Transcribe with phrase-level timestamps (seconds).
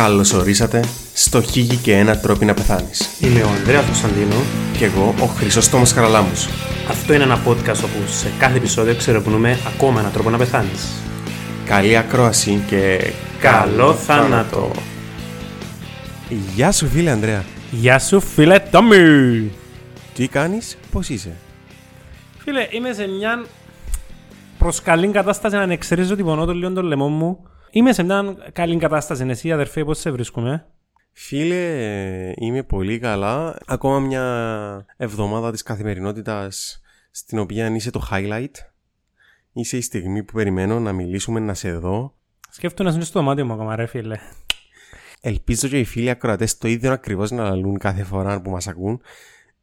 [0.00, 3.08] Καλώς ορίσατε στο Χίγη και ένα τρόπο να πεθάνεις.
[3.20, 4.34] Είμαι ο Ανδρέας Κωνσταντίνο.
[4.78, 6.48] Και εγώ ο Χρυσόστομος Χαραλάμους.
[6.88, 11.02] Αυτό είναι ένα podcast όπου σε κάθε επεισόδιο ξερευνούμε ακόμα έναν τρόπο να πεθάνεις.
[11.64, 14.70] Καλή ακρόαση και Καλό θάνατο.
[16.54, 17.44] Γεια σου φίλε Ανδρέα.
[17.70, 19.50] Γεια σου φίλε Τόμι.
[20.14, 21.36] Τι κάνεις, πώς είσαι;
[22.38, 23.44] Φίλε, είμαι σε μια
[24.58, 27.49] προς καλή κατάσταση να εξαιρίζω την πονό το λίγο το λαιμό μου.
[27.70, 29.26] Είμαι σε μια καλή κατάσταση.
[29.28, 30.66] Εσύ αδερφέ πώς σε βρίσκουμε;
[31.12, 33.58] Φίλε, είμαι πολύ καλά.
[33.66, 38.54] Ακόμα μια εβδομάδα της καθημερινότητας στην οποία είσαι το highlight.
[39.52, 42.14] Είσαι η στιγμή που περιμένω να μιλήσουμε, να σε δω.
[42.50, 44.18] Σκέφτομαι να σου στο δωμάτιο μου ακόμα ρε φίλε.
[45.20, 49.00] Ελπίζω και οι φίλοι ακροατές το ίδιο ακριβώς να λαλούν κάθε φορά που μας ακούν.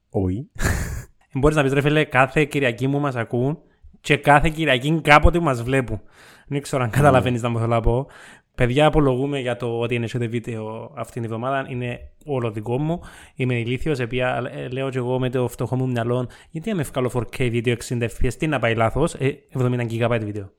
[0.09, 0.52] Όχι.
[1.33, 3.59] Μπορείς να πεις ρε φίλε κάθε Κυριακή μου μας ακούν
[4.07, 6.02] και κάθε Κυριακή κάποτε μας βλέπουν.
[6.47, 8.07] Δεν ξέρω αν καταλαβαίνεις να μου θέλω να πω.
[8.55, 11.66] Παιδιά, απολογούμε για το ότι είναι σε βίντεο αυτήν την εβδομάδα.
[11.69, 13.00] Είναι όλο δικό μου.
[13.35, 14.00] Είμαι ηλίθιος.
[14.00, 17.75] Επειδή ε, λέω και εγώ με το φτωχό μου μυαλό, γιατί είμαι ευκάλω 4K βίντεο
[17.88, 19.13] 60 FPS, τι να πάει λάθος.
[19.13, 20.52] Ε, 70 GB βίντεο.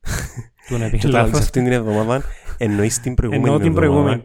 [0.68, 1.40] Του να πει λάθος.
[1.40, 2.22] αυτήν την εβδομάδα
[2.58, 3.46] εννοείς την προηγούμενη.
[3.46, 4.22] Εννοώ την προηγούμενη.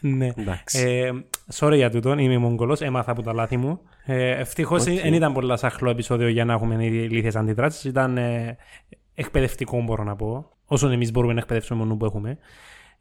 [0.00, 0.28] Ναι.
[0.72, 1.10] Ε,
[1.54, 3.80] sorry για τούτο, είμαι Μογγολός, έμαθα από τα λάθη μου.
[4.04, 7.84] Ε, Ευτυχώς δεν ήταν πολύ σαχλό επεισόδιο για να έχουμε ηλίθιες αντιδράσεις.
[7.84, 8.56] Ήταν ε,
[9.14, 10.50] εκπαιδευτικό, μπορώ να πω.
[10.66, 12.38] Όσο εμείς μπορούμε να εκπαιδεύσουμε μόνο που έχουμε.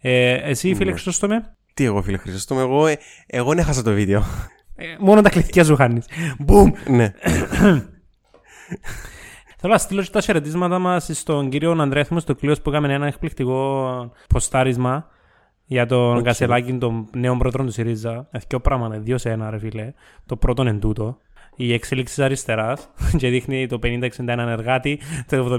[0.02, 4.24] Ε, εσύ, φίλε Χρυσόστομε; Τι εγώ, φίλε Χρυσόστομε, εγώ, ε, εγώ δεν έχασα το βίντεο.
[4.76, 6.06] Ε, μόνο τα κλειθιά σου χάνεις.
[6.40, 6.72] Μπουμ!
[6.88, 7.14] ναι.
[9.58, 14.12] Θέλω να στείλω τα χαιρετίσματα μας στον κύριο Ανδρέθμο στο κλειό που έκαμε ένα εκπληκτικό
[14.28, 15.08] ποστάρισμα
[15.66, 16.24] για τον okay.
[16.24, 18.30] Κασελάκη, τον νέο πρόεδρο του ΣΥΡΙΖΑ.
[18.48, 19.94] Δύο πράγματα, δύο σε ένα, ρε φίλε.
[20.26, 21.18] Το πρώτο είναι τούτο
[21.56, 25.58] η εξέλιξη της αριστεράς και δείχνει το 50-61 εργάτη, το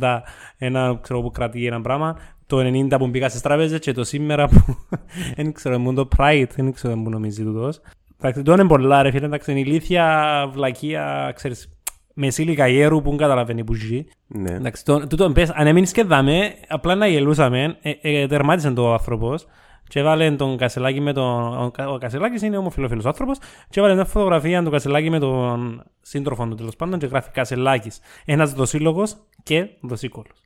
[0.00, 0.20] 70-80
[0.58, 4.48] ένα ξέρω που κρατεί ένα πράγμα, το 90 που μπήκα στις τράπεζες και το σήμερα
[4.48, 4.64] που
[5.36, 7.80] δεν ξέρω, μόνο το Pride, δεν ξέρω που νομίζει τούτος.
[8.18, 11.71] Εντάξει, το είναι πολλά ρε φίλε, εντάξει, είναι ηλίθια, βλακεία, ξέρεις,
[12.14, 14.04] μεσήλικα καγιέρου που καταλαβαίνει που ζει.
[14.26, 14.50] Ναι.
[14.50, 18.92] Εντάξει, το, τούτο, πες, αν έμεινες και δάμε, απλά να γελούσαμε, ε, ε, τερμάτισε το
[18.92, 19.46] άνθρωπος
[19.92, 21.72] και έβαλε τον Κασελάκη με τον.
[21.88, 23.38] Ο Κασελάκης είναι ομοφυλόφιλο άνθρωπος.
[23.68, 26.98] Και έβαλε μια φωτογραφία του Κασελάκη με τον σύντροφο του τέλος πάντων.
[26.98, 28.00] Και γράφει Κασελάκης.
[28.24, 30.40] Ένας δοσίλογος και δοσίκωλος.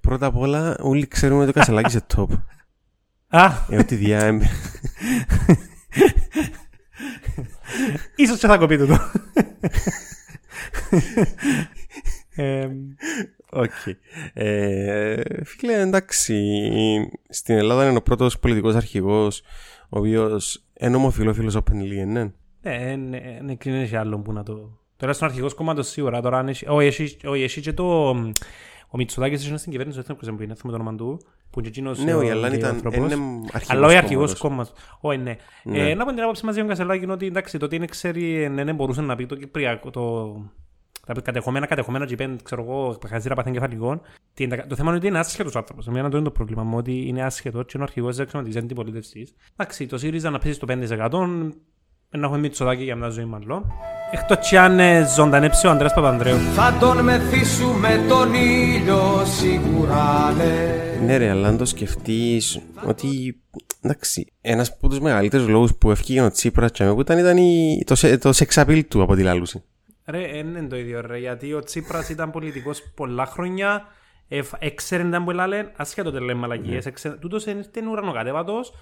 [0.00, 2.28] Πρώτα απ' όλα, όλοι ξέρουμε ότι ο Κασελάκης είναι top.
[3.28, 3.50] Α!
[3.68, 4.40] Ε, ότι διά.
[8.16, 8.96] Ίσως και θα κοπεί τούτο.
[13.50, 13.70] Οκ.
[14.32, 16.60] Ε, φίλε, εντάξει,
[17.28, 19.42] στην Ελλάδα είναι ο πρώτος πολιτικός αρχηγός
[19.88, 22.32] ο οποίος είναι ομοφυλόφιλος openly, ναι.
[22.62, 24.78] Ναι, ναι, δεν έχει άλλο που να το...
[24.96, 28.14] Τώρα στον αρχηγός κόμματος σίγουρα, τώρα όχι, εσύ και το...
[28.90, 31.20] Ο Μητσοτάκης είναι στην κυβέρνηση, δεν ξέρω που είναι, θυμάμαι το όνομα του,
[31.50, 34.72] που είναι εκείνος Ναι, όχι, αλλά ήταν αρχηγός Αλλά όχι αρχηγός κόμματος.
[35.00, 35.36] Όχι, ναι.
[35.64, 35.94] ναι.
[35.94, 38.74] Να πω την άποψη μαζί με τον Κασελάκη ότι εντάξει, το ότι είναι ξέρει, δεν
[38.74, 40.34] μπορούσε να πει το Κυπριακό, το
[41.14, 44.00] τα κατεχόμενα, κατεχόμενα και πέντε, ξέρω εγώ, χαζίρα παθήν κεφαλικών.
[44.68, 45.86] Το θέμα είναι ότι είναι άσχετος άνθρωπος.
[45.86, 48.62] Εμένα το είναι το πρόβλημα μου, ότι είναι άσχετος και είναι ο αρχηγός της αξιωματικής
[48.62, 49.34] αντιπολίτευσης.
[49.56, 51.52] Εντάξει, το ΣΥΡΙΖΑ να πέσει στο 5%,
[52.18, 53.72] να έχουμε μητσοδάκι για μια ζωή μάλλον.
[54.10, 54.80] Εκτός κι αν
[55.16, 56.36] ζωντανέψει ο Ανδρέας Παπανδρέου.
[56.36, 61.04] Θα τον μεθύσουμε τον ήλιο σίγουρα ναι.
[61.04, 63.40] Ναι ρε, αλλά αν το σκεφτείς ότι
[63.80, 68.18] εντάξει, ένας από τους μεγαλύτερους λόγους που έφυγε ο Τσίπρας και ήταν, ήταν η, το,
[68.18, 69.62] το σεξαπίλ του από τη λάλουση.
[70.04, 73.86] Ρε, δεν είναι το ίδιο ρε, γιατί ο Τσίπρας ήταν πολιτικός πολλά χρόνια,
[74.58, 77.10] έξερε να που λένε, ασχέτω λέμε μαλακίες, ναι.
[77.10, 78.72] τούτος είναι ουρανοκατέβατος,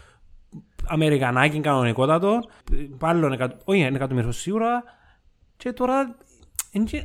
[0.87, 2.41] Αμερικανάκι κανονικότατο,
[2.99, 3.25] πάλι
[3.65, 4.83] όχι είναι εκατομμυριούχος σίγουρα,
[5.57, 6.17] και τώρα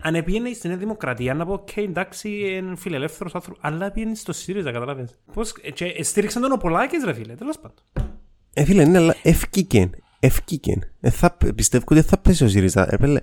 [0.02, 4.72] αν επήγαινε στην Δημοκρατία να πω, οκ, εντάξει, είναι φιλελεύθερος άνθρωπος, αλλά πήγαινε στο ΣΥΡΙΖΑ,
[4.72, 5.20] καταλάβες.
[5.34, 8.10] Πώς, και στήριξαν τον ο Πολάκης, ρε φίλε, τέλος πάντων.
[8.54, 10.84] Ε, φίλε, ναι, αλλά εφκήκεν, ευκήκεν.
[11.00, 12.88] Ε, θα, πιστεύω ότι θα πέσει ο ΣΥΡΙΖΑ.
[12.90, 13.22] Ε,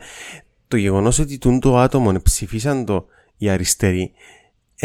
[0.68, 4.12] το γεγονός ότι τούν το άτομο ψηφίσαν το οι αριστεροί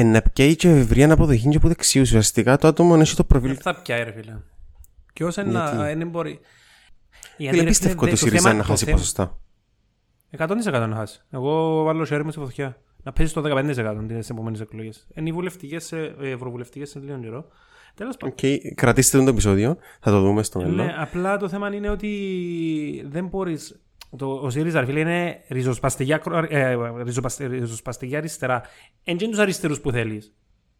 [0.03, 2.07] να πιάει και ευρεία αποδοχή και από δεξιούς.
[2.07, 3.47] Ουσιαστικά το άτομο έχει το προφίλ.
[3.47, 4.33] Δεν θα πιάει, ρε φίλε.
[5.15, 6.39] Και όσο να δεν μπορεί.
[7.37, 9.39] Φίλε, πιστεύω ότι ο ΣΥΡΙΖΑ να χάσει ποσοστά.
[10.37, 10.47] 100%
[10.89, 11.21] να χάσει.
[11.29, 12.81] Εγώ βάλω χέρι μου στη φωτιά.
[13.03, 15.07] Να πέσει το 15% τις επόμενες εκλογές.
[15.13, 17.47] Είναι οι βουλευτικές, ε, ευρωβουλευτικές σε λίγο καιρό.
[17.95, 18.35] Τέλος πάντων.
[18.41, 18.57] Okay.
[18.75, 20.75] Κρατήστε το επεισόδιο, θα το δούμε στο μέλλον.
[20.75, 22.11] Ναι, απλά το θέμα είναι ότι
[23.07, 23.57] δεν μπορεί
[24.17, 26.15] το, ο ΣΥΡΙΖΑ φίλε είναι ριζοσπαστική,
[26.47, 26.77] ε,
[27.37, 28.61] ριζοσπαστική αριστερά.
[29.03, 30.33] Εν τους αριστερούς που θέλεις.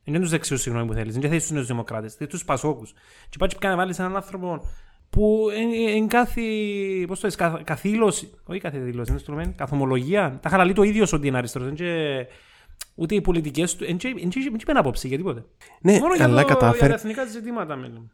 [0.07, 1.13] Είναι τους δεξιούς συγγνώμη που θέλεις.
[1.13, 2.13] Δεν θέλεις τους νέους δημοκράτες.
[2.13, 2.93] Θέλεις τους πασόκους.
[3.29, 4.61] Και πάει και να βάλεις έναν άνθρωπο
[5.09, 5.47] που
[5.95, 6.41] εν κάθε,
[7.07, 10.39] πώς το καθ, καθήλωση, όχι κάθε δήλωση, είναι στρωμένη, καθομολογία.
[10.41, 11.71] Τα χαλαλεί το ίδιο ότι είναι αριστερός.
[11.73, 12.25] Και,
[12.95, 13.97] ούτε οι πολιτικές του, δεν
[14.55, 15.43] είπε άποψη για τίποτε.
[15.81, 16.77] Ναι, Μόνο καλά για, κατάφερε.
[16.77, 18.11] για τα εθνικά ζητήματα, μέλη.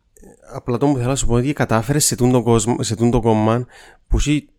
[0.54, 3.12] απλά το μου θέλω να σου πω ότι κατάφερε σε τούν το, κόσμο, σε τούν
[3.12, 3.66] το κόμμα
[4.08, 4.50] που έχει.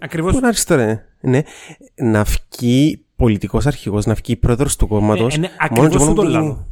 [0.00, 0.32] Ακριβώς.
[0.32, 1.42] Πού να αριστερά, ε, ναι.
[1.94, 5.34] Να βγει πολιτικός αρχηγός, να βγει πρόεδρος του κόμματος.
[5.34, 6.66] Ε, ε, ναι, ακριβώς σου το λέω.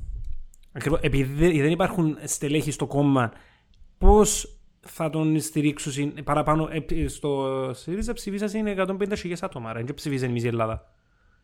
[0.72, 3.32] Ακριβώς, επειδή δεν- δεν υπάρχουν στελέχη στο κόμμα,
[3.98, 6.68] πώς θα τον στηρίξουν συν- παραπάνω.
[6.88, 9.72] ε, Στο ΣΥΡΙΖΑ ψηφίσαν είναι 150.000 άτομα.
[9.72, 10.84] ρε, Δεν ψηφίσαν η μισή Ελλάδα.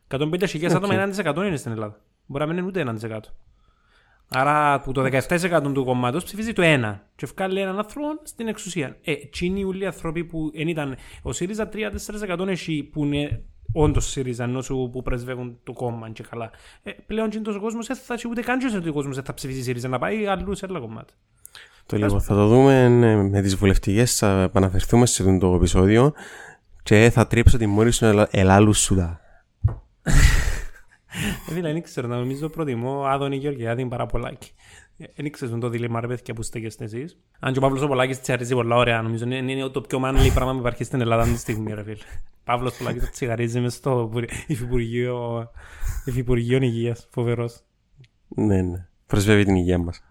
[0.07, 1.99] 150.000 άτομα, 1% είναι στην Ελλάδα.
[2.25, 3.33] Μπορεί να μην είναι ούτε 1%.
[4.29, 8.97] Άρα που το 17% του κόμματος ψηφίζει το 1 και βγάλει έναν άνθρωπο στην εξουσία.
[9.03, 10.95] Ε, τσίνοι όλοι οι άνθρωποι που δεν ήταν.
[11.21, 13.43] Ο ΣΥΡΙΖΑ 3-4% έχει που είναι
[13.81, 16.51] όντως ΣΥΡΙΖΑ ενώ σου που πρεσβεύουν το κόμμα και καλά.
[16.83, 19.33] Ε, πλέον τσιν τόσο κόσμος δεν θα έχει ούτε καν ότι ο κόσμος δεν θα
[19.33, 21.15] ψηφίσει ΣΥΡΙΖΑ να πάει αλλού σε άλλα κομμάτια.
[21.85, 26.13] Το λίγο θα το δούμε ναι, με τις βουλευτικές, θα επαναφερθούμε σε αυτό το επεισόδιο
[26.83, 29.19] και θα τρίψω τη μόνη σου ελα- ελάλου σου τα.
[31.49, 34.05] Ε, Δηλαδή, δεν ξέρω, νομίζω προτιμώ Άδωνη Γεωργιάδη παρά
[34.97, 35.13] Πολάκη.
[35.15, 37.17] Δεν ήξερε το δίλημα ρε παιδιά που στέκεστε εσείς.
[37.39, 40.31] Αν και ο Παύλος ο Πολάκης τσιαρίζει πολλά ωραία, νομίζω είναι, είναι το πιο manly
[40.33, 41.95] πράγμα που υπάρχει στην Ελλάδα αυτή τη στιγμή ρε φίλε.
[42.43, 44.11] Παύλος Πολάκης το τσιγαρίζει μες στο
[44.47, 45.49] Υφυπουργείο,
[46.05, 47.59] Υφυπουργείο Υγείας, φοβερός.
[48.27, 48.87] Ναι, ναι.
[49.07, 50.03] Προσβεύει την υγεία μας.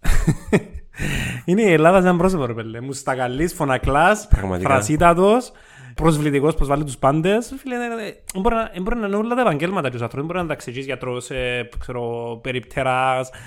[1.44, 2.80] Είναι η Ελλάδα σαν πρόσωπο ρε πέλε.
[2.80, 4.68] Μουστακαλής, φωνακλάς, Πραγματικά.
[4.68, 5.52] φρασίτατος,
[5.94, 7.54] προσβλητικός, προσβάλλει τους πάντες.
[7.58, 10.16] Φίλε, ε, ε, δεν μπορεί να- δεν μπορεί να είναι όλα τα επαγγέλματα τους ανθρώπους.
[10.16, 13.40] Δεν μπορεί να τα εξηγείς γιατρός, ε, ξέρω, περιπτεράς, α, ε,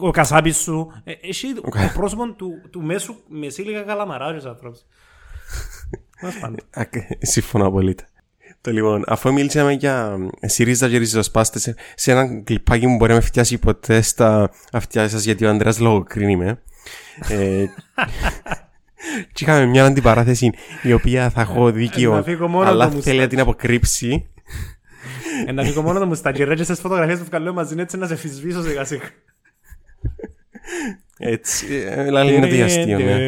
[0.00, 0.92] ο κασάπης σου.
[1.04, 1.62] Ε, Έχει το
[1.94, 4.80] πρόσωπο του, του μέσου μεσήλικα καλαμαρά τους ανθρώπους.
[6.20, 6.56] Τέλος πάντων.
[6.70, 8.06] Ακ- Συμφωνώ απολύτως.
[8.60, 13.24] Το λοιπόν, αφού μιλήσαμε για ΣΥΡΙΖΑ και ριζοσπάστες σε ένα κλιπάκι που μπορεί να με
[13.24, 16.62] φτιάσει ποτέ στα αυτιά σας γιατί ο Ανδρέας λογοκρίνει με.
[17.28, 17.64] Ε,
[19.32, 20.52] και είχαμε μια αντιπαράθεση
[20.82, 23.18] η οποία θα έχω να δίκιο φύγω μόνος αλλά το θέλει μουστάκι.
[23.18, 24.28] να την αποκρύψει.
[25.46, 28.06] Ε, Να φύγω μόνος το μουστάκι ρε, και στις φωτογραφίες του βγάλω μαζί έτσι να
[28.06, 29.02] σε φυσβήσω σιγά σιγά.
[31.18, 33.26] Έτσι, ε, δηλαδή είναι το αστείο, ναι.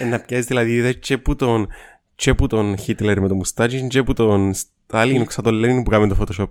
[0.00, 1.68] Ε, Να πιάσει δηλαδή είδε και που τον
[2.14, 5.90] και που τον Χίτλερ με το μουστάκι και που τον Στάλιν, ξα τον Λένιν που
[5.90, 6.48] κάνει το Photoshop.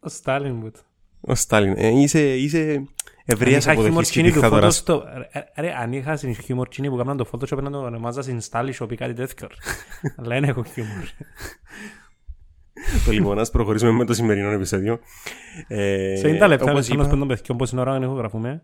[0.00, 0.70] Ο Στάλιν μου.
[1.20, 1.74] Ο Στάλιν.
[1.76, 2.82] Ε, είσαι, είσαι
[3.24, 4.82] ευρείας Αν είχα αποδοχής και χιούμορ του δικτατοράς.
[4.86, 5.02] Photoshop,
[5.32, 8.40] ρε, ρε, αν είχας στην χιούμορ τσίνη που έκαναν το Photoshop να το ονομάζα στην
[8.50, 9.48] Style Shop ή κάτι τέτοιο.
[10.16, 11.04] Αλλά δεν έχω χιούμορ.
[13.06, 14.98] Το λοιπόν, ας προχωρήσουμε με το σημερινό επεισόδιο.
[15.68, 18.62] Ε, Σε 90 λεπτά, όπως με είπα- πέντε παιδιών, πόση ώρα να ηχογραφούμε.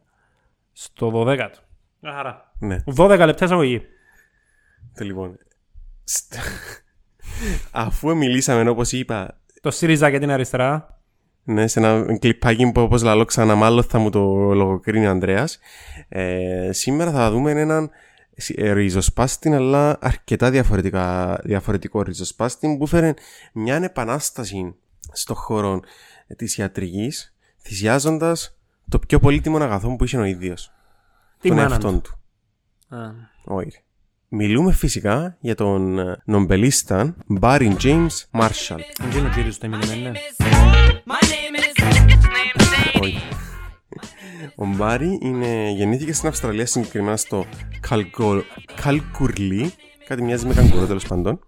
[0.77, 1.51] Στο 12.
[2.03, 2.53] Άρα.
[2.59, 3.83] Ναι, 12 λεπτά εισαγωγή.
[4.95, 5.39] το λοιπόν.
[6.05, 6.35] Στ-
[7.71, 10.99] Αφού μιλήσαμε, όπως είπα, Το ΣΥΡΙΖΑ και την αριστερά.
[11.45, 14.21] ναι, σε ένα κλιπάκι που όπως λαλώ ξανά μάλλον θα μου το
[14.55, 15.59] λογοκρίνει ο Ανδρέας.
[16.09, 17.91] Ε, σήμερα θα δούμε έναν
[18.37, 23.15] σι- ε, ριζοσπάστη αλλά αρκετά διαφορετικά, διαφορετικό ριζοσπάστη που φέρε
[23.53, 24.75] μια επανάσταση
[25.13, 25.81] στο χώρο
[26.37, 28.59] της ιατρικής θυσιάζοντας
[28.89, 30.73] το πιο πολύτιμο αγαθό που είχε ο ίδιος.
[31.41, 32.19] Τι τον μάνα εαυτόν του.
[33.45, 33.83] Όχι.
[34.29, 38.81] Μιλούμε φυσικά για τον ε, νομπελίστα Barry James Marshall.
[38.99, 40.13] Δεν είναι ο κύριος του Eminem, ναι.
[43.01, 43.23] Όχι.
[44.57, 47.45] Ο Μπάρι είναι, γεννήθηκε στην Αυστραλία συγκεκριμένα στο
[47.81, 48.43] Καλκο,
[48.75, 49.73] Καλκουρλί,
[50.07, 51.41] κάτι μοιάζει με καγκουρό τέλος πάντων.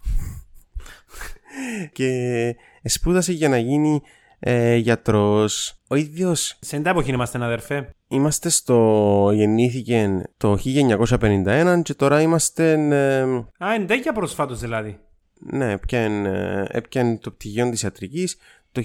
[1.93, 4.03] και σπούδασε για να γίνει
[4.49, 5.75] ε, γιατρός.
[5.89, 7.91] Ο ίδιος Σε την εποχή είμαστε αδερφέ.
[8.09, 9.31] είμαστε στο...
[9.35, 12.73] γεννήθηκε το 1951 και τώρα είμαστε...
[12.73, 13.21] ε,
[13.65, 14.99] Α, είναι τέτοια προσφάτως δηλαδή.
[15.41, 18.37] ναι, έπιανε, έπιανε το πτυχίο της ιατρικής
[18.73, 18.83] το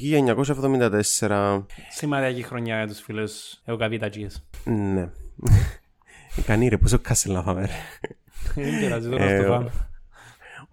[1.19, 1.63] 1974.
[1.89, 4.43] Σημαντική χρονιά για τους φίλους εοκαβίτατζίες.
[4.63, 5.09] Ναι.
[6.39, 7.71] Ικανή ρε, πόσο κάσελ να φάμε ρε.
[8.55, 9.71] Δεν πειράζει, τώρα Ε, στο φάμε.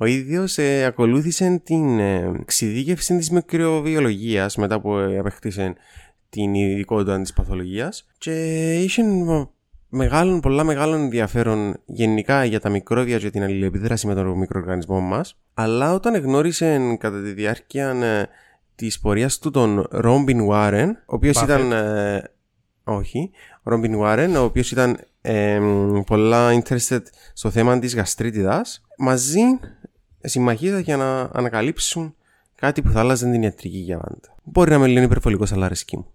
[0.00, 5.74] Ο ίδιος ε, ακολούθησε την ε, εξειδίκευση της μικροβιολογίας μετά που ε, απέκτησε
[6.30, 8.32] την ειδικότητα της παθολογίας και
[8.74, 9.44] είχε μ,
[9.88, 15.36] μεγάλο, πολλά μεγάλο ενδιαφέρον γενικά για τα μικρόβια και την αλληλεπίδραση με τον μικροοργανισμό μας
[15.54, 18.28] αλλά όταν γνώρισε κατά τη διάρκεια ε,
[18.74, 21.44] της πορείας του τον Ρόμπιν Βάρεν ο οποίος Buffett.
[21.44, 22.22] ήταν ε,
[22.84, 23.30] όχι,
[23.62, 25.60] ο Ρόμπιν Βάρεν, ο οποίος ήταν ε,
[26.06, 27.02] πολλά interested
[27.32, 29.40] στο θέμα της γαστρίτιδας, μαζί
[30.20, 32.14] συμμαχίζα για να ανακαλύψουν
[32.54, 34.34] κάτι που θα άλλαζε την ιατρική για πάντα.
[34.42, 36.06] Μπορεί να με λένε υπερβολικός, αλλά αρέσκει μου.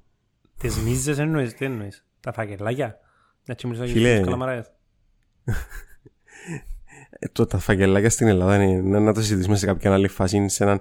[0.57, 2.99] Τις μίζες εννοείς, τι εννοείς; Τα φακελάκια;
[3.45, 4.15] Να τσιμιλήσω για Φίλε.
[4.15, 4.71] τους καλαμαράες.
[7.19, 10.49] Ε, το, τα φαγγελάκια στην Ελλάδα είναι να, να το συζητήσουμε σε κάποια άλλη φάση,
[10.49, 10.79] σε έναν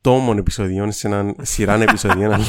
[0.00, 2.40] τόμων επεισοδιών, σε έναν σειράν επεισοδιών.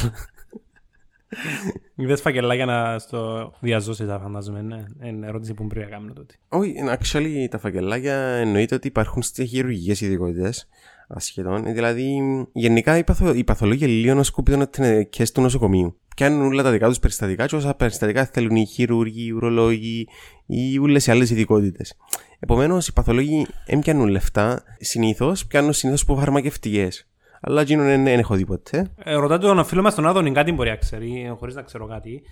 [1.30, 4.62] Αλλά- Είδες φακελάκια να στο διαζώσεις, θα φαντάζομαι.
[4.62, 6.34] Ναι, είναι ερώτηση που πρέπει να κάνουμε τότε.
[6.48, 10.68] Όχι, actually τα φαγγελάκια εννοείται ότι υπάρχουν στις χειρουργικές ειδικότητες,
[11.08, 11.66] ασχετών.
[11.66, 12.18] Ε, Δηλαδή,
[12.52, 14.70] γενικά οι, παθο, οι παθολόγοι λίγο σκουπίδων
[15.10, 15.98] και του νοσοκομείου.
[16.16, 20.08] Πιάνουν όλα τα δικά τους περιστατικά, και όσα περιστατικά θέλουν οι χειρούργοι, οι ουρολόγοι
[20.46, 21.94] ή όλε οι άλλες ειδικότητες.
[22.38, 27.08] Επομένως, οι παθολόγοι δεν πιάνουν λεφτά, συνήθως πιάνουν συνήθως από φαρμακευτικές.
[27.40, 28.86] Αλλά εκείνον δεν δεν έχω δει ποτέ.
[29.04, 32.22] Ε, ρωτάτε τον φίλο μας τον Άδωνη κάτι μπορεί να ξέρει, χωρίς να ξέρω κάτι.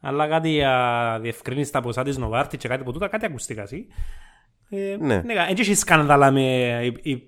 [0.00, 3.86] Αλλά κάτι για διευκρίνηση τα ποσά της Νοβάρτη και κάτι από τούτα, κάτι ακουστήκα εσύ.
[4.70, 5.14] Ε, Ναι.
[5.16, 5.34] ναι.
[5.34, 6.78] Δεν έχει σκάνδαλα με,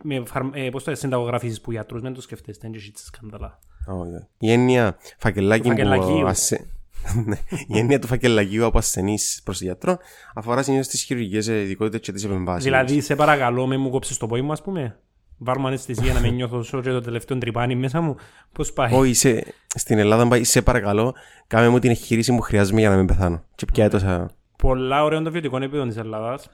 [0.02, 2.92] με, με φαρ, ε, πώς το λέτε, συνταγογραφήσεις που γιατρούς, δεν το σκεφτέστε, δεν έχει
[2.94, 3.58] σκάνδαλα.
[3.86, 4.26] Όχι.
[4.38, 6.20] Η έννοια φακελάκι Του φακελακίου.
[6.20, 6.66] που ασαι...
[7.26, 7.36] Ναι.
[7.66, 9.98] η έννοια του φακελακίου από ασθενείς προς γιατρό
[10.34, 12.64] αφορά συνήθως τις χειρουργικές ειδικότητες και τις επεμβάσεις.
[12.64, 14.98] Δηλαδή, σε παρακαλώ, με μου κόψεις το πόη μου, ας πούμε.
[15.38, 18.16] Βάρουμε αναισθησία να με νιώθω σω και το τελευταίο τρυπάνι μέσα μου.
[18.52, 19.54] Πώς πάει; Όχι, σε...
[19.74, 21.14] στην Ελλάδα πάει, σε παρακαλώ,
[21.46, 23.42] κάμε μου την εγχείρηση που χρειάζομαι για να μην πεθάνω.
[23.54, 24.30] Και πια τόσα.
[24.58, 26.50] Πολλά ωραίο το βιωτικό επίπεδο της Ελλάδας.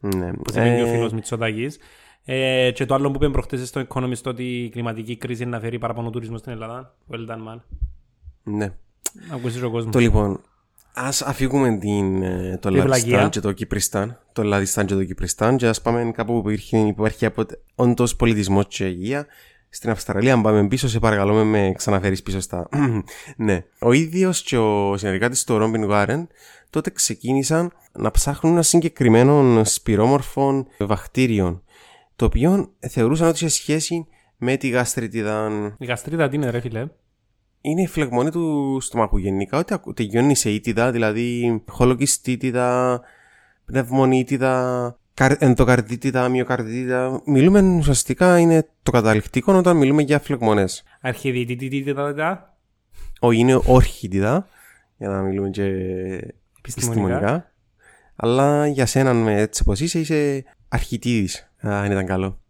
[0.00, 0.32] Ναι.
[0.32, 1.78] που σε πει ο Ε, φίλος Μητσοτάκης.
[2.24, 5.60] Ε, και το άλλο που είπαμε προχτές στο Economist ότι η κλιματική κρίση είναι να
[5.60, 6.94] φέρει παραπάνω τουρισμό στην Ελλάδα.
[7.10, 7.60] Well done, man.
[8.42, 8.72] ναι.
[9.28, 9.92] Να ακούσεις ο κόσμος.
[9.92, 10.40] Το λοιπόν,
[10.98, 12.86] ας αφήγουμε την, ε, το Τη βλαγία.
[12.86, 14.18] Λαδιστάν και το Κυπριστάν.
[14.32, 17.28] Το Λαδιστάν και το Κυπριστάν και ας πάμε κάπου που υπήρχε, υπάρχει
[17.74, 19.26] όντως πολιτισμός και υγεία.
[19.68, 22.68] Στην Αυστραλία, αν πάμε πίσω, σε παρακαλώ με, με ξαναφέρεις πίσω στα.
[23.36, 23.64] ναι.
[23.80, 26.28] Ο ίδιος και ο συνεργάτης του Ρόμπιν Γουάρεν
[26.70, 31.62] τότε ξεκίνησαν να ψάχνουν ένα συγκεκριμένο σπυρόμορφο βακτήριο.
[32.16, 35.50] Το οποίο θεωρούσαν ότι είχε σχέση με τη γαστριτιδα.
[35.78, 36.86] Η γαστρίτα τι είναι ρε φίλε;
[37.66, 43.00] Είναι η φλεγμονή του στομάχου γενικά, ότι ακου- τελειώνει σε ήτιδα, δηλαδή χολοκυστήτιδα,
[43.64, 47.22] πνευμονίτιδα, καρ- ενδοκαρδίτιδα, μυοκαρδίτιδα.
[47.24, 50.84] Μιλούμε ουσιαστικά είναι το καταληκτικό όταν μιλούμε για φλεγμονές.
[51.00, 52.56] Αρχιδιτητητητητα.
[53.20, 54.46] Όχι, είναι όρχιτιδα,
[54.96, 56.58] για να μιλούμε και Επιστημονικά.
[56.62, 57.52] επιστημονικά.
[58.16, 61.50] Αλλά για σένα με έτσι πως είσαι, είσαι αρχιτίδης.
[61.66, 62.40] Α, αν ήταν καλό.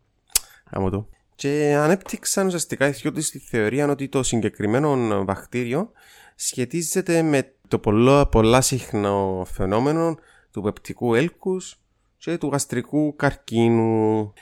[0.71, 1.09] Άμμο το.
[1.37, 5.91] Και ανέπτυξαν ουσιαστικά οι δυο τους τη θεωρία ότι το συγκεκριμένο βακτήριο
[6.35, 10.17] σχετίζεται με το πολλά, πολλά συχνό φαινόμενο
[10.51, 11.81] του πεπτικού έλκους
[12.19, 14.33] και του γαστρικού καρκίνου.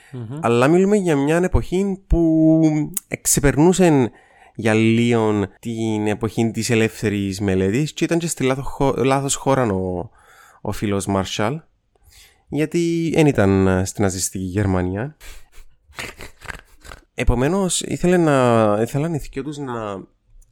[0.41, 2.61] Αλλά μιλούμε για μια εποχή που
[3.07, 4.11] εξεπερνούσε
[4.55, 9.63] για λίγο την εποχή της ελεύθερης μελέτης και ήταν και στη λάθος, χω- λάθος χώρα
[9.63, 10.09] ο,
[10.61, 11.61] ο φίλος Μάρσαλ
[12.47, 15.15] γιατί δεν ήταν ε, στην ναζιστική Γερμανία.
[17.15, 20.03] Επομένως ήθελε να, ήθελαν οι δυο τους να,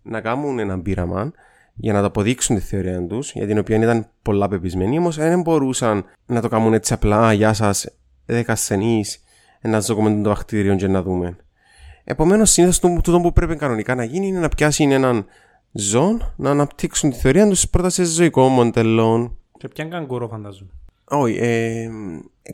[0.02, 1.32] να κάνουν έναν πείραμα
[1.74, 5.42] για να το αποδείξουν τη θεωρία τους, για την οποία ήταν πολλά πεπισμένοι, όμως δεν
[5.42, 7.90] μπορούσαν να το κάνουν έτσι απλά, «Α, γεια σας,
[8.26, 9.24] δέκα ασθενείς,
[9.62, 11.36] να ζωκομμένουν το βακτήριο και να δούμε.
[12.04, 15.26] Επομένως, συνήθως το, τούτο που πρέπει κανονικά να γίνει είναι να πιάσει έναν
[15.72, 19.38] ζώο, να αναπτύξουν τη θεωρία τους πρώτα σε ζωικό μοντέλο.
[19.58, 20.70] Και πιαν καγκούρο φαντάζομαι.
[21.06, 21.90] Όχι, ε,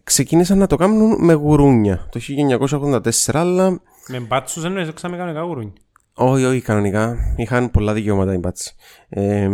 [0.03, 5.73] ξεκίνησαν να το κάνουν με γουρούνια το 1984, αλλά Με μπάτσους εννοείς έξαμε κανονικά γουρούνι.
[6.13, 7.17] όχι, όχι, κανονικά.
[7.35, 8.73] Είχαν πολλά δικαιώματα οι μπάτσι.
[9.09, 9.49] Ε,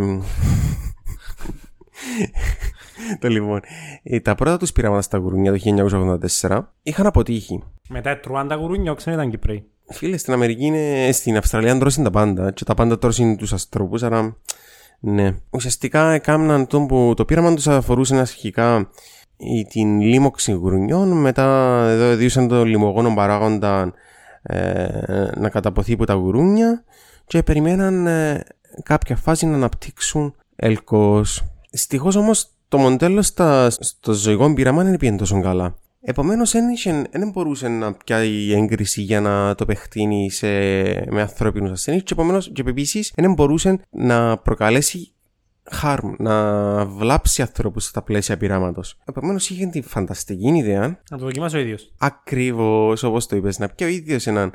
[3.20, 3.60] το λοιπόν,
[4.04, 5.58] ε, τα πρώτα τους πειράματα στα γουρούνια το
[6.42, 7.64] 1984 είχαν αποτύχει.
[7.90, 9.66] Μετά τρουάν τα γουρούνια, όξεν ήταν Κυπρέοι.
[9.90, 14.04] Φίλε, στην Αμερική είναι, στην Αυστραλία τρώσουν τα πάντα και τα πάντα τρώσουν τους αστρόπους,
[14.04, 14.38] άρα
[15.00, 15.36] ναι.
[15.50, 18.90] Ουσιαστικά έκαναν το που το πείραμα τους αφορούσε αρχικά
[19.38, 21.46] η, την λίμωξη γουρουνιών, μετά
[21.90, 23.94] εδώ διούσαν το λιμογόνο παράγοντα
[24.48, 26.84] ε, να καταποθεί από τα γουρούνια
[27.28, 28.44] και περιμέναν ε,
[28.84, 31.44] κάποια φάση να αναπτύξουν έλκος.
[31.72, 35.76] Στοιχώς όμως το μοντέλο στα, στο ζωικό πείραμα δεν πήγαινε τόσο καλά.
[36.08, 40.48] Επομένως δεν, είχε- δεν μπορούσε να πιάσει έγκριση για να το παιχτείνει σε,
[41.10, 45.14] με ανθρώπινους ασθενείς και επομένως και επίσης δεν μπορούσε να προκαλέσει
[45.82, 48.98] harm, να βλάψει ανθρώπους στα πλαίσια πειράματος.
[49.06, 51.94] Επομένως είχε την φανταστική ιδέα Να το δοκιμάσω ο ίδιος.
[51.98, 54.54] ακριβώς όπως το είπες να πιει ο ίδιος έναν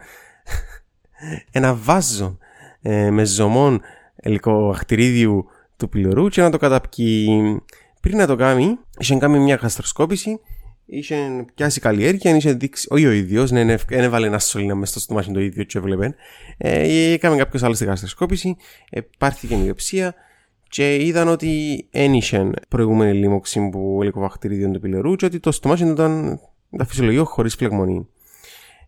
[1.52, 2.38] ένα βάζο
[2.82, 3.80] ε, με ζωμόν
[4.16, 7.62] ελικοβακτηρίδιου του πυλωρού και να το καταπιεί
[8.00, 10.40] πριν να το κάνει είχε κάνει μια γαστροσκόπηση
[10.86, 14.88] είχε πιάσει καλλιέργεια είχε δείξει όχι ο ίδιος ναι, ναι, δεν έβαλε ένα σωλήνα μες
[14.88, 16.14] στο στομάχι το ίδιο και έβλεπε
[16.58, 18.56] ε, έκαμε κάποιος άλλος τη γαστροσκόπηση
[18.90, 20.14] ε, πάρθηκε η βιοψία
[20.70, 25.90] και είδαν ότι ένιξε προηγούμενη λίμωξη που ελικοβακτηρίδιων του πυλωρού και ότι το στομάχι του
[25.90, 28.08] ήταν, ήταν φυσιολογικό χωρίς φλεγμονή.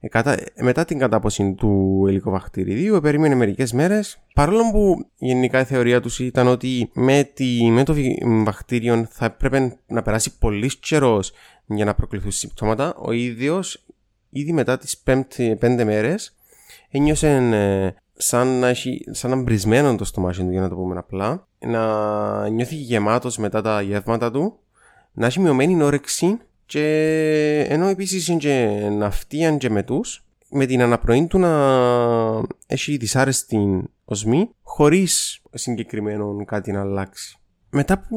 [0.01, 4.23] Ε, κατά, ε, μετά την κατάποση του ελικοβακτηριδίου, περίμενε μερικές μέρες.
[4.35, 9.25] Παρόλο που γενικά η θεωρία τους ήταν ότι με, τη, με το βι- βακτήριο θα
[9.25, 11.33] έπρεπε να περάσει πολύς καιρός
[11.67, 13.85] για να προκληθούν συμπτώματα, ο ίδιος
[14.31, 14.99] ήδη μετά τις
[15.59, 16.37] πέντε μέρες
[16.91, 20.99] ένιωσε ε, σαν να, έχει, σαν να μπρισμένο το στομάχι του, για να το πούμε
[20.99, 24.59] απλά, να νιώθει γεμάτος μετά τα γεύματα του,
[25.13, 31.27] να έχει μειωμένη όρεξη και ενώ επίσης είναι και ναυτίαν και μετούς με την αναπνοή
[31.27, 31.51] του να
[32.67, 37.37] έχει δυσάρεστη οσμή χωρίς συγκεκριμένο κάτι να αλλάξει.
[37.71, 38.17] Μετά από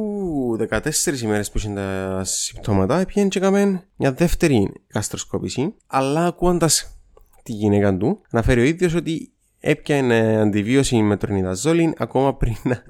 [0.70, 6.70] 14 ημέρες που είχε τα συμπτώματα, έπιανε και έκαμε μια δεύτερη γαστροσκόπηση, αλλά ακούγοντα
[7.44, 9.32] τη γυναίκα του, αναφέρει ο ίδιος ότι
[9.66, 12.84] έπιανε αντιβίωση με τρονιδαζόλιν ακόμα πριν να,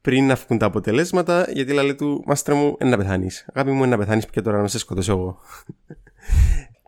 [0.00, 3.46] πριν να βγουν τα αποτελέσματα, γιατί λέει του Μάστρε μου, να πεθάνεις.
[3.54, 5.38] Αγάπη μου, να πεθάνεις πια τώρα να σε σκοτώσω εγώ.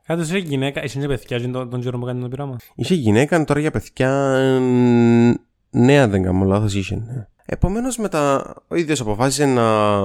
[0.07, 2.57] Κάτω είσαι γυναίκα, εσύ είναι παιδιά τον, τον καιρό που κάνει το πειράμα.
[2.75, 4.39] Είσαι γυναίκα τώρα για παιδιά
[5.71, 7.03] νέα δεν κάνω λάθος είχε.
[7.47, 9.99] Επομένως μετά ο ίδιος αποφάσισε να,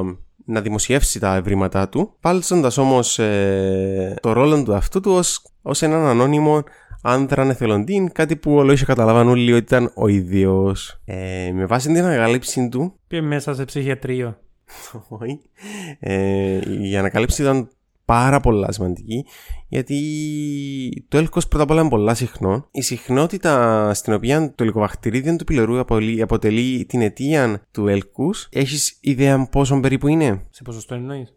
[0.45, 5.81] να δημοσιεύσει τα ευρήματά του πάλσοντας όμως ε, το ρόλο του αυτού του ως, ως
[5.81, 6.63] έναν ανώνυμο
[7.01, 11.01] άνδραν εθελοντή, κάτι που όλο είχε καταλάβαν όλοι ότι ήταν ο ίδιος.
[11.05, 12.93] Ε, με βάση την ανακάλυψη του...
[13.07, 14.37] Πήγε μέσα σε ψυχιατρίο.
[15.07, 15.39] Όχι.
[15.99, 17.69] ε, η ανακάλυψη ήταν
[18.05, 19.25] πάρα πολλά σημαντική
[19.67, 19.95] γιατί
[21.07, 22.67] το έλκος πρώτα απ' όλα είναι πολλά συχνό.
[22.71, 25.79] Η συχνότητα στην οποία το λικοβακτηρίδιο του πυλωρού
[26.21, 31.33] αποτελεί την αιτία του έλκους έχεις ιδέα πόσο περίπου είναι; Σε ποσοστό εννοείς;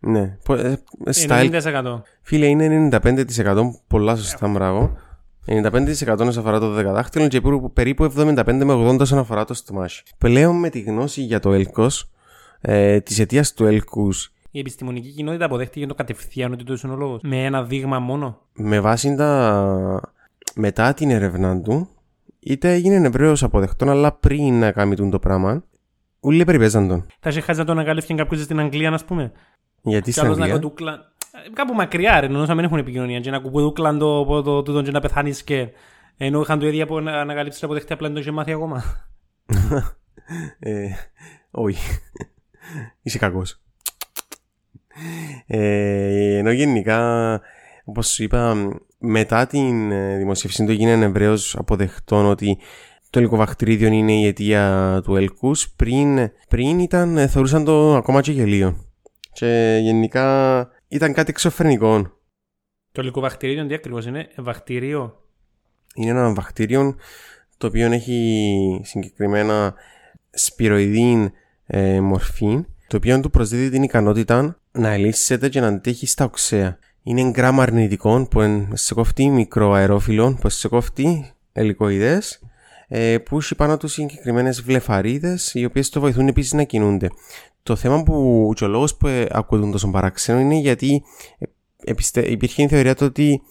[0.00, 0.36] Ναι.
[0.48, 2.02] Ε, 90%.
[2.22, 4.96] Φίλε, είναι 95% πολλά σωστά, μπράβο.
[5.46, 7.40] 95% όσον αφορά το δεκαδάχτυλο και
[7.72, 10.02] περίπου 75 με 80 όσον αφορά το στομάχι.
[10.18, 12.10] Πλέον με τη γνώση για το έλκος,
[12.60, 16.96] ε, της αιτίας του έλκους η επιστημονική κοινότητα αποδέχτηκε το κατευθείαν ότι το είναι ο
[16.96, 17.18] λόγο.
[17.22, 18.38] Με ένα δείγμα μόνο.
[18.52, 20.00] Με βάση τα.
[20.54, 21.88] μετά την έρευνά του,
[22.40, 25.64] είτε έγινε Εβραίο αποδεκτό, αλλά πριν να κάνει το πράγμα,
[26.20, 27.06] όλοι περιπέζαν τον.
[27.20, 29.32] Θα είχε χάσει να τον ανακαλύφθηκε κάποιο στην Αγγλία, α πούμε.
[29.82, 31.12] Γιατί στην Αγγλία; Να κοντούκλα...
[31.52, 33.20] Κάπου μακριά, ρε, ενώ να μην έχουν επικοινωνία.
[33.20, 35.68] Και να κουκουδούκλαν το, το, το, το, το, να πεθάνεις και.
[36.16, 38.84] Ενώ είχαν το ίδιο που ανακαλύψεις να αποδεχτεί απλά δεν το είχε μάθει ακόμα.
[40.58, 40.88] ε,
[41.50, 41.98] όχι.
[43.02, 43.60] Είσαι κακός.
[45.46, 47.40] Ε, ενώ γενικά,
[47.84, 52.58] όπως σου είπα, μετά την ε, δημοσίευση του έγινε ευρέως αποδεκτό ότι
[53.10, 55.70] το ελικοβακτηρίδιο είναι η αιτία του ελκούς.
[55.70, 58.89] Πριν, πριν ήταν, ε, θεωρούσαν το ακόμα και γελίο.
[59.32, 62.18] Και γενικά ήταν κάτι εξωφρενικό.
[62.92, 65.24] Το ελικοβακτηρίδιο τι ακριβώς είναι, βακτήριο.
[65.94, 66.96] Είναι ένα βακτήριο
[67.56, 69.74] το οποίο έχει συγκεκριμένα
[70.30, 71.32] σπυροειδή
[71.66, 76.78] ε, μορφή, το οποίο του προσδίδει την ικανότητα να ελίσσεται και να αντέχει στα οξέα.
[77.02, 82.40] Είναι γκράμα αρνητικών που σε κόφτει μικροαερόφιλων, που σε κόφτει ελικοειδές,
[82.88, 87.08] ε, που έχει πάνω τους συγκεκριμένες βλεφαρίδες, οι οποίες το βοηθούν επίσης να κινούνται.
[87.62, 91.02] Το θέμα που και ο λόγος που ε, ακούγεται τόσο παράξενο είναι γιατί
[91.78, 93.42] ε, υπήρχε η θεωρία του ότι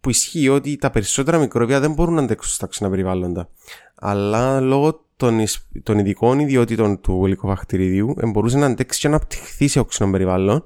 [0.00, 3.48] που ισχύει ότι τα περισσότερα μικρόβια δεν μπορούν να αντέξουν στα ξένα περιβάλλοντα.
[3.94, 5.38] Αλλά λόγω των,
[5.82, 10.62] των ειδικών ιδιότητων του ελικοβακτηριδίου μπορούσε να αντέξει και να απτυχθεί σε όξινο περιβάλλον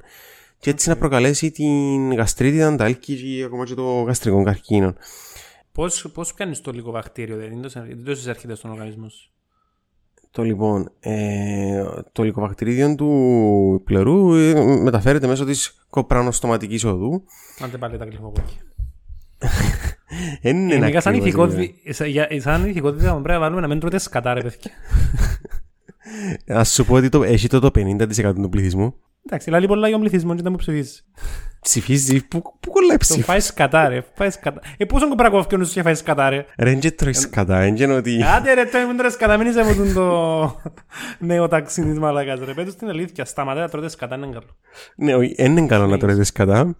[0.58, 4.94] και έτσι να προκαλέσει την γαστρίτιδα, τα άλκη και ακόμα και το γαστρικό καρκίνο.
[5.72, 7.62] Πώς, πώς κάνεις το λικοβακτήριο, δεν είναι
[8.04, 9.10] τόσο έρχεται στον οργανισμό
[10.32, 17.22] Το λοιπόν, ε, το λικοβακτηρίδιο του πλερού ε, μεταφέρεται μέσω της κοπρανοστοματικής οδού.
[17.60, 18.60] Αν δεν πάλι τα κλειφοκόκκια.
[20.50, 21.14] Είναι ένα σαν
[22.66, 24.70] ηθικότητα πρέπει να βάλουμε να μην τρώτε σκατά ρε παιδιά.
[26.60, 28.94] Ας σου πω ότι το, έχει το 50% του πληθυσμού.
[29.26, 31.00] Εντάξει, λέει πολλά για τον πληθυσμό και δεν μου ψηφίζει.
[31.60, 33.18] Ψηφίζει, πού, πού κολλάει ψήφι.
[33.18, 34.60] Το φάεις σκατά ρε, φάεις σκατά.
[34.76, 36.44] Ε, πόσο κομπρακόφκιο νους και φάεις σκατά ρε.
[36.58, 38.22] Ρε, δεν τρώεις σκατά, δεν ότι...
[38.36, 40.60] Άντε ρε, τώρα μην τρώεις σκατά, μην είσαι με το
[41.28, 42.52] νέο ταξί της μαλακάς ρε.
[42.52, 44.56] Πέτω στην αλήθεια, σταματά να τρώτε σκατά, είναι καλό.
[44.96, 46.76] Ναι, όχι, είναι καλό να τρώτε σκατά.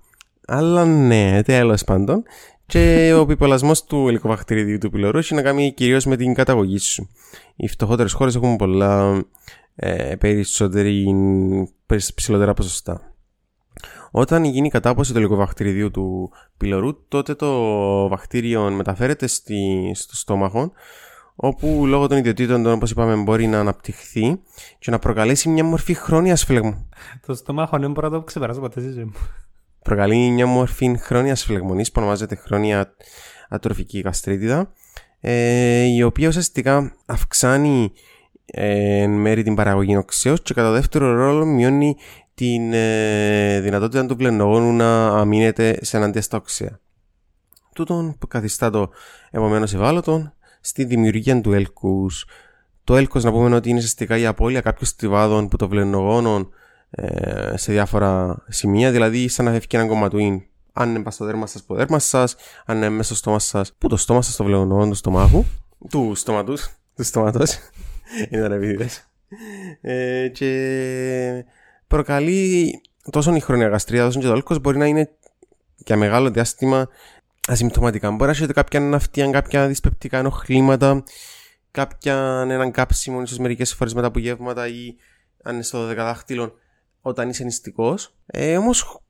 [0.46, 2.22] Αλλά ναι, τέλος πάντων.
[2.66, 7.09] Και ο πιπολασμός του ελικοβακτηριδίου του πυλωρού έχει να κάνει κυρίως με την καταγωγή σου.
[7.57, 9.22] Οι φτωχότερες χώρες έχουν πολλά
[9.75, 11.07] ε, περισσότερη,
[12.15, 13.15] ψηλότερα ποσοστά.
[14.11, 20.73] Όταν γίνει η κατάποση του ελικοβακτηριδίου του πυλωρού, τότε το βακτήριο μεταφέρεται στη, στο στόμαχο,
[21.35, 24.41] όπου λόγω των ιδιωτήτων των, όπως είπαμε, μπορεί να αναπτυχθεί
[24.79, 26.89] και να προκαλέσει μια μορφή χρόνιας φλεγμού.
[27.27, 28.81] Το στόμαχο δεν μπορεί να το ξεπεράσει ποτέ
[29.83, 32.95] προκαλεί μια μορφή χρόνιας φλεγμονής που ονομάζεται χρόνια
[33.49, 34.73] ατροφική γαστρίτιδα
[35.21, 37.89] ε, η οποία ουσιαστικά αυξάνει ε,
[38.55, 41.97] εν μέρη την παραγωγή οξέως και κατά δεύτερο ρόλο μειώνει
[42.35, 46.81] την ε, δυνατότητα του πλενογόνου να αμήνεται σε εναντία στα οξέα.
[47.75, 48.91] Τούτον που καθιστά το
[49.31, 52.27] επομένως ευάλωτο στη δημιουργία του έλκους.
[52.85, 56.49] Το έλκος να πούμε ότι είναι ουσιαστικά η απώλεια κάποιων στιβάδων που το βλενογόνο
[56.91, 60.47] ε, σε διάφορα σημεία, δηλαδή σαν να φεύγει ένα κόμμα του είναι.
[60.73, 62.37] Αν είναι στο δέρμα σας, που δέρμα σας,
[62.67, 65.45] αν είναι μέσα στο στόμα σας, που το στόμα σας, το βλεγονό του στομάχου,
[65.88, 66.55] του στόματου,
[66.97, 67.45] του στόματο.
[68.31, 69.07] Ήταν επίτηδες.
[69.81, 71.44] Ε, και
[71.87, 75.11] προκαλεί τόσο η χρόνια γαστρία, τόσο και το αλκοόλ μπορεί να είναι
[75.77, 76.88] για μεγάλο διάστημα
[77.48, 78.11] ασυμπτωματικά.
[78.11, 81.05] Μπορεί να έχετε κάποια ναυτία, κάποια δυσπεπτικά ενοχλήματα,
[81.70, 84.94] κάποια έναν κάψιμο, ίσως μερικές φορές μετά από γεύματα ή
[85.42, 86.55] αν είναι στο δεκαδάχτυλο
[87.01, 88.14] όταν είσαι νηστικός.
[88.27, 89.01] Ε, Όμως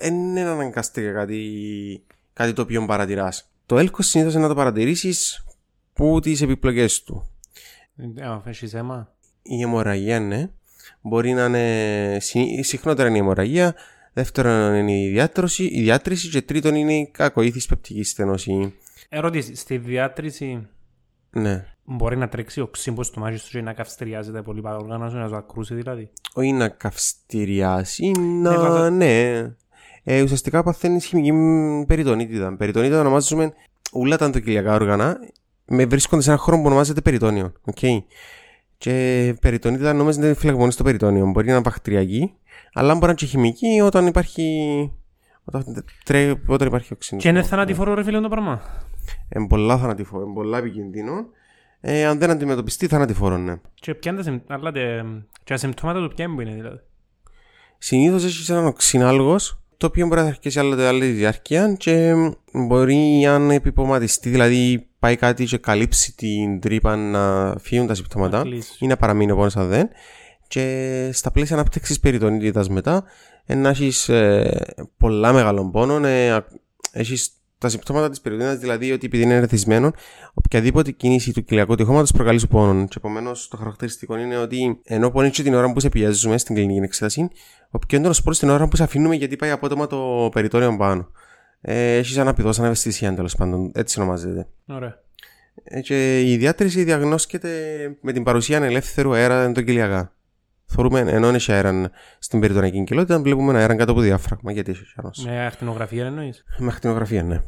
[0.00, 3.50] δεν είναι αναγκαστικά κάτι, κάτι το οποίο παρατηράς.
[3.66, 5.44] Το έλκο συνήθως είναι να το παρατηρήσεις
[5.92, 7.30] που τις επιπλοκές του.
[8.22, 9.12] Αν έχεις αίμα.
[9.42, 10.50] Η αιμορραγία, ναι.
[11.00, 12.18] Μπορεί να είναι.
[12.20, 13.74] συ- Συχνότερα είναι η αιμορραγία.
[14.12, 18.74] Δεύτερον είναι η διάτρωση, η διάτρηση και τρίτον είναι η κακοήθη πεπτική στενόση.
[19.08, 19.54] Ερώτηση.
[19.54, 20.66] Στη διάτρηση
[21.30, 21.64] Ναι.
[21.84, 25.28] μπορεί να τρέξει οξύμπο στο μάτι του και να καυστηριάζει τα υπόλοιπα όργανα σου, να
[25.28, 28.10] σου ακρούσει δηλαδή; Όχι να καυστηριάσει,
[28.42, 28.58] να.
[28.60, 29.32] βάζα- ναι.
[30.04, 32.56] Ε, ουσιαστικά παθαίνεις χημική μ, περιτονίτιδα.
[32.56, 33.52] Περιτονίτιδα ονομάζουμε
[33.92, 35.18] όλα τα αντοκυλιακά όργανα
[35.68, 37.52] με βρίσκονται σε ένα χώρο που ονομάζεται περιτόνιο.
[37.74, 37.98] Okay.
[38.78, 41.26] Και περιτονίτιδα ονομάζεται φυλακμονή στο περιτόνιο.
[41.26, 42.34] Μπορεί να είναι βακτηριακή,
[42.72, 44.42] αλλά μπορεί να είναι και χημική όταν υπάρχει.
[45.44, 47.22] Όταν, τρέ, όταν υπάρχει οξύνης.
[47.22, 48.60] Και είναι θανατηφόρο ρε φίλε το πράγμα.
[49.36, 51.12] Είναι πολλά θανατηφόρο, είναι πολλά επικίνδυνο.
[51.80, 53.56] Ε, αν δεν αντιμετωπιστεί, θανατηφόρο, ναι.
[53.74, 55.02] Και ποια είναι τα συμ- αλλά τε-
[55.44, 56.80] και τα συμπτώματα του ποια είναι δηλαδή;
[57.78, 59.36] Συνήθως έχεις έναν οξυνάλγο,
[59.78, 62.12] το οποίο μπορεί να αρχίσει άλλη, άλλη διάρκεια και
[62.52, 68.42] μπορεί αν επιποματιστεί, δηλαδή πάει κάτι και καλύψει την τρύπα να φύγουν τα συμπτώματα Να
[68.44, 68.76] κλείσει.
[68.80, 69.88] ή να παραμείνει όπω αν δεν.
[70.48, 73.04] Και στα πλαίσια ανάπτυξης περιτονίτητα μετά,
[73.46, 74.10] ε, να έχεις
[74.96, 76.44] πολλά μεγάλων πόνων, ε,
[76.92, 79.92] έχεις τα συμπτώματα της περιτονίτητα, δηλαδή ότι επειδή είναι ερεθισμένο,
[80.34, 82.84] οποιαδήποτε κίνηση του κοιλιακού τυχώματο προκαλεί σου πόνο.
[82.84, 86.54] Και επομένως το χαρακτηριστικό είναι ότι ενώ πονεί και την ώρα που σε πιέζουμε στην
[86.54, 87.28] κλινική εξέταση,
[87.70, 91.10] ο πιο έντονο πόνο την ώρα που σε αφήνουμε γιατί πάει απότομα το περιτόριο πάνω.
[91.60, 94.46] Ε, έχεις αναπηδώσει ανευαισθησία τέλος πάντων, έτσι ονομάζεται.
[94.66, 94.98] Ωραία.
[95.64, 97.50] Ε, και η διάτρηση διαγνώσκεται
[98.00, 100.12] με την παρουσία ελεύθερου αέρα εντοκυλιακά.
[100.70, 104.52] Θεωρούμε ενώ έχει αέρα στην περιτονική κοιλότητα, βλέπουμε ένα αέρα κάτω από διάφραγμα.
[104.52, 105.10] Γιατί έχει αέρα.
[105.24, 107.42] Με ακτινογραφία εννοείς; Με ακτινογραφία, ναι.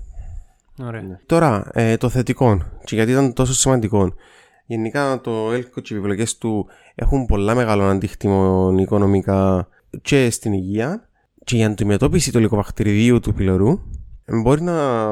[0.79, 1.21] Ωραία.
[1.27, 4.15] Τώρα, ε, το θετικό, και γιατί ήταν τόσο σημαντικό.
[4.67, 9.69] Γενικά το ΕΛΚΟ και οι επιπλοκέ του έχουν πολλά μεγάλο αντίκτυμο οικονομικά
[10.03, 11.09] και στην υγεία
[11.45, 13.81] και η αντιμετώπιση του υλικοβακτηριδίου του πυλωρού
[14.43, 15.09] μπορεί να,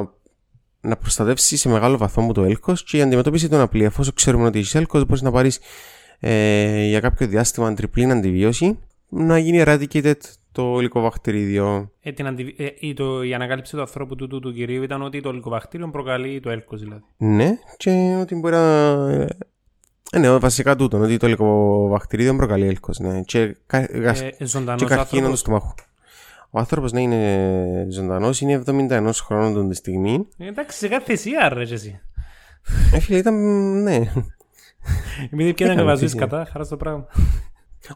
[0.80, 3.84] να προστατεύσει σε μεγάλο βαθμό το έλκος και η αντιμετώπιση του είναι απλή.
[3.84, 5.58] Εφόσον ξέρουμε ότι έχει έλκος, μπορείς να πάρεις
[6.20, 8.78] ε, για κάποιο διάστημα τριπλή αντιβίωση
[9.08, 10.14] να γίνει eradicated
[10.52, 11.92] το υλικοβακτηρίδιο.
[12.00, 12.54] Ε, την αντι...
[12.58, 15.90] ε, η, το, η ανακάλυψη του ανθρώπου του, του, του κυρίου ήταν ότι το λυκοβακτήριο
[15.90, 17.02] προκαλεί το έλκος δηλαδή.
[17.16, 18.92] Ναι, και ότι μπορεί να.
[20.12, 23.20] Ε, ναι, βασικά τούτο, ότι το υλικοβακτηρίδιο προκαλεί έλκος, ναι.
[23.22, 23.80] Και, κα...
[23.80, 25.38] γασ- Ε, και ζωντανός καρκίνο του άνθρωπος.
[25.38, 25.74] στομάχου.
[26.50, 30.26] Ο άνθρωπος ναι, είναι ζωντανός, είναι 71 χρόνων τον τη στιγμή.
[30.38, 32.00] Ε, εντάξει, σε κάθε θυσία ρε και εσύ.
[32.92, 33.34] Ε, φίλε, ήταν.
[33.82, 34.12] Ναι.
[35.32, 36.26] Επειδή πια δεν Έκανε βαζείς θυσία.
[36.26, 37.06] κατά, χαράς στο πράγμα.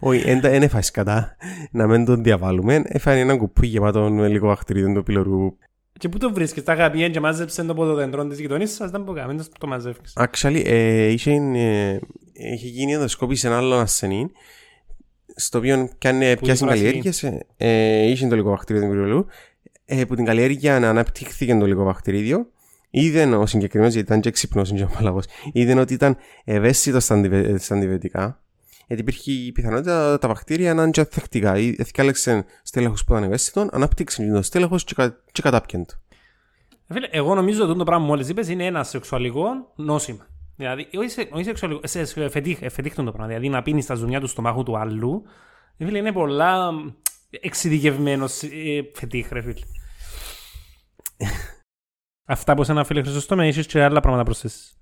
[0.01, 1.37] Όχι, δεν έφαγες κατά
[1.71, 2.83] να μην τον διαβάλουμε.
[2.87, 5.57] Έφαγε έναν κουπί γεμάτο υλικοβακτηρίδιο του πυλωρού.
[5.99, 9.33] Και πού το βρίσκεις, τα αγαπιέν και μάζεψε το ποδοδέντρο της γειτονής σας, δεν μπορούμε
[9.33, 10.17] να το μαζεύεις.
[10.17, 11.99] Actually, ε, είχε, ε,
[12.33, 14.31] είχε γίνει ενδοσκόπηση σε ένα άλλο ασθενή,
[15.37, 19.27] στο οποίο πιάνε, Που πιάσουν η φράση- καλλιέργειες, ε, ε, είχε το λιγοβακτηρίδιο του πυρολού,
[19.85, 22.47] ε, που την καλλιέργεια να αναπτύχθηκε το λιγοβακτηρίδιο,
[22.95, 25.21] είδε ο συγκεκριμένος, γιατί ήταν και έξυπνο και απαλαγό,
[25.53, 28.43] είδε ότι ήταν ευαίσθητος στα, αντιβε- στα αντιβιωτικά,
[28.87, 31.59] γιατί υπήρχε η πιθανότητα τα βακτήρια να είναι και ανθεκτικά.
[31.59, 35.95] Ή Εθικάλεξε στέλεχος που ήταν ευαίσθητο, ανάπτυξε το στέλεχος και, κα, και κατάπιεν το.
[36.87, 40.27] Ε, Φίλε, εγώ νομίζω ότι το πράγμα που μόλις είπες είναι ένα σεξουαλικό νόσημα.
[40.57, 43.29] Δηλαδή, όχι, σε, όχι σεξουαλικό, σε, σε, φετίχ, ε, φετίχτον το πράγμα.
[43.29, 45.23] Δηλαδή, να πίνεις τα ζουμιά του στομάχου του άλλου.
[45.77, 46.71] Ε, Φίλε, είναι πολλά
[47.31, 48.49] εξειδικευμένος ε,
[48.95, 49.61] φετίχ, ρε φίλε.
[52.25, 54.77] Αυτά από σένα, φίλε Χρυσοστόμε, ίσως και άλλα πράγματα προσθέσεις.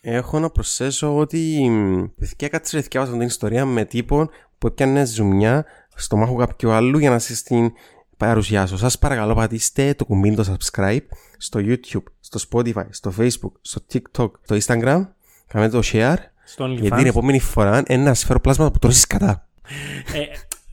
[0.00, 5.04] Έχω να προσθέσω ότι μ, παιδιά κάτσε και διάβασα την ιστορία με τύπον που έπιανε
[5.04, 7.72] ζουμιά στο μάχο κάποιου άλλου για να σας την
[8.16, 8.76] παρουσιάσω.
[8.76, 14.30] Σας παρακαλώ πατήστε το κουμπί το subscribe στο YouTube, στο Spotify, στο Facebook, στο TikTok,
[14.42, 15.06] στο Instagram.
[15.46, 19.06] Κάνετε το share Στον γιατί την επόμενη φορά είναι να σας φέρω πλάσματα που τρώσεις
[19.06, 19.48] κατά.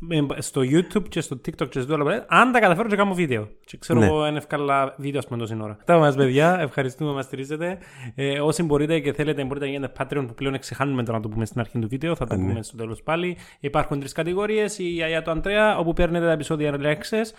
[0.09, 3.13] Ε, ε, στο YouTube και στο TikTok και στο άλλο αν τα καταφέρω και κάνω
[3.13, 3.47] βίντεο.
[3.65, 4.05] Και ξέρω Ναι.
[4.05, 5.77] εγώ είναι εύκολα βίντεο ας πούμε τόση ώρα.
[5.85, 7.77] Τα μας παιδιά, ευχαριστούμε που μας στηρίζετε.
[8.15, 11.29] Ε, όσοι μπορείτε και θέλετε μπορείτε να γίνετε Patreon που πλέον ξεχάνουμε το να το
[11.29, 12.47] πούμε στην αρχή του βίντεο, θα το ναι.
[12.47, 13.37] πούμε στο τέλος πάλι.
[13.59, 17.31] Υπάρχουν τρεις κατηγορίες, η Αγία του Αντρέα όπου παίρνετε τα επεισόδια Early Access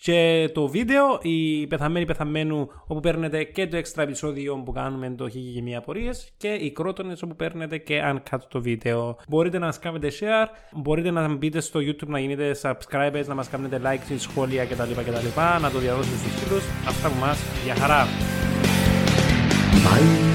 [0.00, 5.28] και το βίντεο, η πεθαμένη πεθαμένου, όπου παίρνετε και το έξτρα επεισόδιο που κάνουμε το
[5.28, 9.16] χίγη και μία απορίες και οι κρότονες όπου παίρνετε και uncut το βίντεο.
[9.28, 13.48] Μπορείτε να μας κάνετε share, μπορείτε να μπείτε στο YouTube να γίνετε subscribers, να μας
[13.48, 14.82] κάνετε like, σχόλια κτλ.
[14.82, 16.64] κτλ να το διαδώσετε στους φίλους.
[16.88, 17.38] Αυτά από εμάς.
[17.64, 18.06] Γεια χαρά!
[19.84, 20.27] Bye.